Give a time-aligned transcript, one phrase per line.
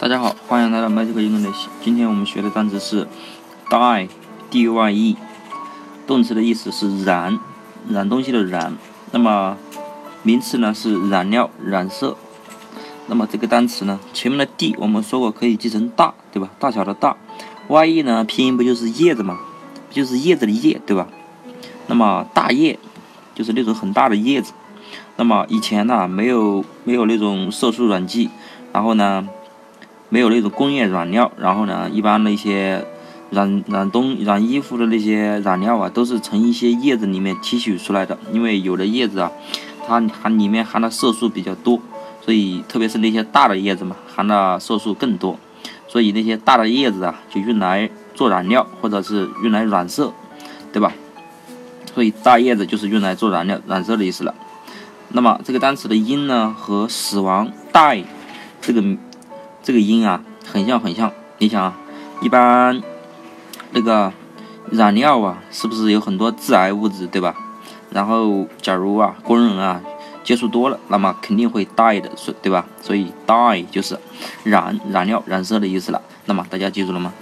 [0.00, 1.66] 大家好，欢迎来到 Magic 英文练习。
[1.82, 3.08] 今天我们学的单词是
[3.68, 5.16] dye，d-y-e，
[6.06, 7.36] 动词的意思是染，
[7.88, 8.76] 染东西的染。
[9.10, 9.56] 那么
[10.22, 12.16] 名词呢是染料、染色。
[13.08, 16.48] 那么这个单词呢，前面的 d 我们说过可以记成大，对吧？
[16.60, 17.16] 大小的大。
[17.66, 19.40] y-e 呢，拼音不就是叶子吗？
[19.90, 21.08] 就是叶子的叶，对吧？
[21.88, 22.78] 那么大叶
[23.34, 24.52] 就是那种很大的叶子。
[25.16, 28.30] 那么以前呢，没有没有那种色素染剂，
[28.72, 29.28] 然后呢。
[30.10, 32.82] 没有那种工业染料，然后呢，一般那些
[33.30, 38.18] 染染东染衣服的那些染料啊，都是从一些叶子里面提取出来的。
[38.32, 39.30] 因为有的叶子啊，
[39.86, 41.78] 它含里面含的色素比较多，
[42.22, 45.38] 所以特别是那些大的叶子嘛，含的色素更多，
[45.86, 50.10] 所以那些大的叶子啊，就用来做染料或者是用来染色，
[50.72, 50.90] 对吧？
[51.94, 54.34] 所以大叶子就是用来做染料染色的意思了。
[55.10, 58.04] 那么这个单词的音呢，和死亡 die
[58.62, 58.82] 这个。
[59.68, 61.12] 这个音啊，很像很像。
[61.36, 61.76] 你想啊，
[62.22, 62.80] 一般
[63.72, 64.10] 那个
[64.70, 67.34] 染料啊，是不是有很多致癌物质，对吧？
[67.90, 69.82] 然后，假如啊，工人啊
[70.24, 72.64] 接触多了，那么肯定会 die 的，对吧？
[72.80, 73.98] 所以 die 就是
[74.42, 76.00] 染染料、染色的意思了。
[76.24, 77.12] 那么大家记住了吗？